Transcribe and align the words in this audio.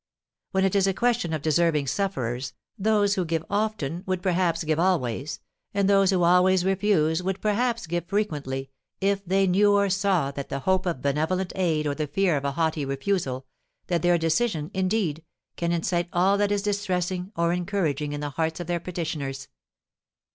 When 0.49 0.65
it 0.65 0.73
is 0.75 0.87
a 0.87 0.95
question 0.95 1.31
of 1.31 1.43
deserving 1.43 1.85
sufferers, 1.85 2.53
those 2.75 3.13
who 3.13 3.23
give 3.23 3.45
often 3.51 4.01
would 4.07 4.23
perhaps 4.23 4.63
give 4.63 4.79
always, 4.79 5.39
and 5.75 5.87
those 5.87 6.09
who 6.09 6.23
always 6.23 6.65
refuse 6.65 7.21
would 7.21 7.39
perhaps 7.39 7.85
give 7.85 8.07
frequently, 8.07 8.71
if 8.99 9.23
they 9.23 9.45
knew 9.45 9.73
or 9.75 9.91
saw 9.91 10.31
that 10.31 10.49
the 10.49 10.61
hope 10.61 10.87
of 10.87 11.03
benevolent 11.03 11.53
aid 11.55 11.85
or 11.85 11.93
the 11.93 12.07
fear 12.07 12.35
of 12.35 12.45
a 12.45 12.53
haughty 12.53 12.83
refusal 12.83 13.45
that 13.89 14.01
their 14.01 14.17
decision, 14.17 14.71
indeed 14.73 15.23
can 15.55 15.71
excite 15.71 16.09
all 16.11 16.35
that 16.35 16.51
is 16.51 16.63
distressing 16.63 17.31
or 17.35 17.53
encouraging 17.53 18.11
in 18.11 18.21
the 18.21 18.29
hearts 18.31 18.59
of 18.59 18.65
their 18.65 18.79
petitioners. 18.79 19.49